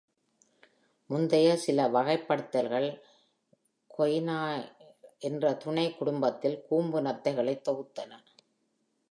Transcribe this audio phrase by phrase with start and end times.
[1.09, 2.89] முந்தைய சில வகைப்படுத்துதல்கள்
[3.97, 4.71] Coninae
[5.19, 8.11] என்ற துணைக் குடும்பத்தில் கூம்பு நத்தைகளை தொகுத்தன.